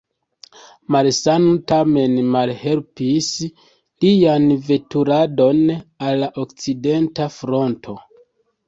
Malsano 0.95 1.51
tamen 1.71 2.15
malhelpis 2.37 3.29
lian 4.07 4.49
veturadon 4.71 5.63
al 5.77 6.21
la 6.25 6.33
Okcidenta 6.47 7.33
Fronto. 7.39 7.99